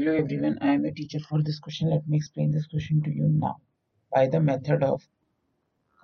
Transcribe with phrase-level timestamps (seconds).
[0.00, 1.90] Hello everyone, I am a teacher for this question.
[1.90, 3.60] Let me explain this question to you now.
[4.12, 5.02] By the method of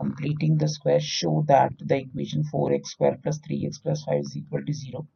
[0.00, 4.62] completing the square, show that the equation 4x square plus 3x plus 5 is equal
[4.66, 5.06] to 0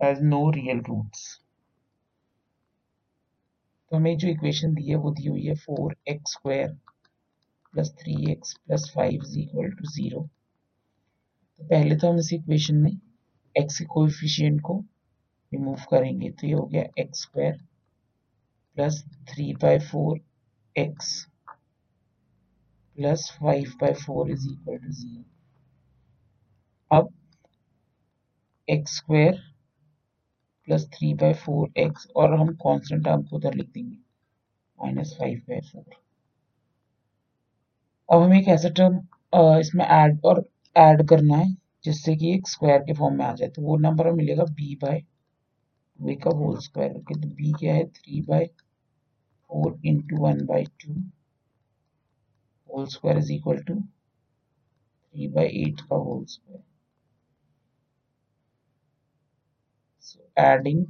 [0.00, 1.40] has no real roots.
[3.90, 6.72] तो हमें जो equation दी है वो दी हुई है four x square
[7.74, 10.28] plus three x plus five is equal to zero
[11.58, 12.92] तो पहले तो हम इस इक्वेशन में
[13.54, 14.82] एक्स के कोएफिशिएंट को
[15.52, 17.56] रिमूव करेंगे तो ये हो गया x square
[18.76, 20.18] plus three by four
[20.76, 21.08] x
[22.98, 25.24] plus five by four is equal to zero
[26.90, 27.12] अब
[28.68, 29.42] x square
[30.68, 33.96] plus three by four x और हम कांस्टेंट टर्म को उधर लिख देंगे
[34.78, 35.84] माइनस फाइव बाई फोर
[38.08, 38.96] अब हमें एक ऐसा टर्म
[39.60, 40.44] इसमें ऐड और
[40.76, 41.54] ऐड करना है,
[41.84, 45.02] जिससे कि एक स्क्वायर के फॉर्म में आ जाए तो वो नंबर मिलेगा बी बाय
[46.00, 47.86] वे का होल स्क्वायर ओके तो बी क्या है?
[47.90, 48.46] Three by
[49.50, 50.94] four into one by two
[52.70, 56.62] whole square is equal to three by eight का whole square
[60.04, 60.86] so, adding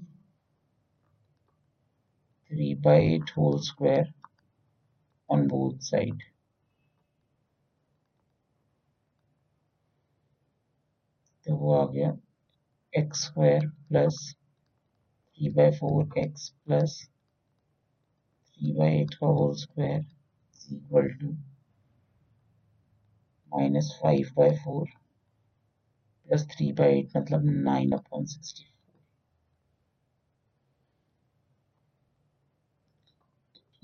[2.51, 4.07] 3 by 8 whole square
[5.29, 6.23] on both side.
[11.47, 12.11] तो वो आ गया
[12.93, 14.17] x square plus
[15.41, 16.95] three by four x plus
[18.61, 21.29] three by eight का whole square is equal to
[23.53, 24.89] minus five by four
[26.29, 28.69] plus three by eight मतलब nine upon sixty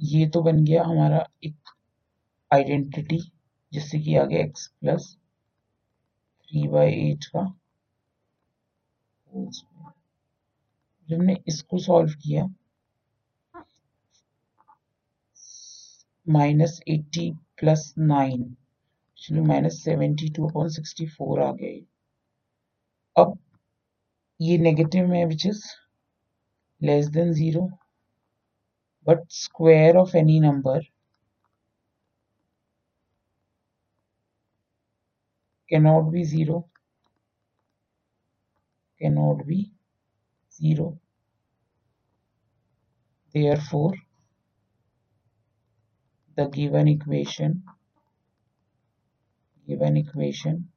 [0.00, 1.74] ये तो बन गया हमारा एक
[2.50, 3.18] आइडेंटिटी
[3.72, 5.12] जिससे कि आगे x plus
[6.48, 7.52] three by eight का
[9.30, 9.94] होल स्क्वायर
[11.08, 12.44] जब हमने इसको सॉल्व किया
[16.26, 21.81] minus eighty plus nine actually minus seventy two upon sixty four आ गए।
[23.16, 23.38] अब
[24.41, 25.64] ये नेगेटिव में which is
[26.81, 27.69] less than zero
[29.06, 30.84] but square of any number
[35.69, 36.56] cannot be zero,
[39.00, 39.56] cannot be
[40.56, 40.99] 0.
[43.33, 43.94] Therefore,
[46.37, 47.65] the given equation
[49.67, 50.71] given equation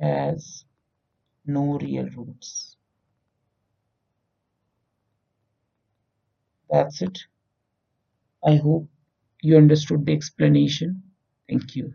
[0.00, 0.64] has
[1.46, 2.76] no real roots.
[6.70, 7.18] That's it.
[8.44, 8.86] I hope
[9.40, 11.02] you understood the explanation.
[11.48, 11.94] Thank you.